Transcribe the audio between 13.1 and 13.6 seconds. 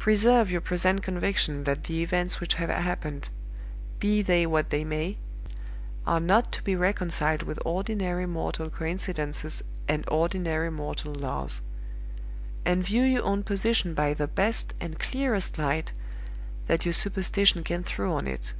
own